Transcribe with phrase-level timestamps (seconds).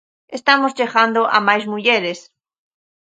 [0.37, 2.19] Estamos chegando a máis mulleres.